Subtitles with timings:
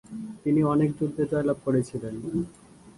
[0.43, 2.13] তিনি অনেক যুদ্ধে জয়লাভ করেছিলেন।